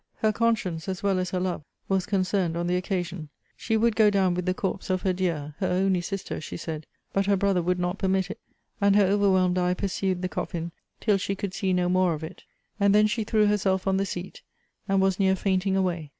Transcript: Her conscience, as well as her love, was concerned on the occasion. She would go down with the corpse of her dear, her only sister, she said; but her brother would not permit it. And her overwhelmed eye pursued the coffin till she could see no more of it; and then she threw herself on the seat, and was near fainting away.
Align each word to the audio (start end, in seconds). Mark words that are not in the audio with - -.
Her 0.15 0.33
conscience, 0.33 0.87
as 0.89 1.03
well 1.03 1.19
as 1.19 1.29
her 1.29 1.39
love, 1.39 1.63
was 1.87 2.07
concerned 2.07 2.57
on 2.57 2.65
the 2.65 2.75
occasion. 2.75 3.29
She 3.55 3.77
would 3.77 3.95
go 3.95 4.09
down 4.09 4.33
with 4.33 4.47
the 4.47 4.53
corpse 4.55 4.89
of 4.89 5.03
her 5.03 5.13
dear, 5.13 5.53
her 5.59 5.67
only 5.67 6.01
sister, 6.01 6.41
she 6.41 6.57
said; 6.57 6.87
but 7.13 7.27
her 7.27 7.37
brother 7.37 7.61
would 7.61 7.77
not 7.77 7.99
permit 7.99 8.31
it. 8.31 8.39
And 8.81 8.95
her 8.95 9.05
overwhelmed 9.05 9.59
eye 9.59 9.75
pursued 9.75 10.23
the 10.23 10.27
coffin 10.27 10.71
till 10.99 11.19
she 11.19 11.35
could 11.35 11.53
see 11.53 11.71
no 11.71 11.87
more 11.87 12.15
of 12.15 12.23
it; 12.23 12.43
and 12.79 12.95
then 12.95 13.05
she 13.05 13.23
threw 13.23 13.45
herself 13.45 13.85
on 13.85 13.97
the 13.97 14.05
seat, 14.07 14.41
and 14.89 15.01
was 15.03 15.19
near 15.19 15.35
fainting 15.35 15.77
away. 15.77 16.09